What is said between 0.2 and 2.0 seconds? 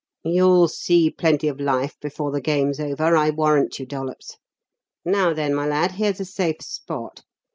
"You'll see plenty of life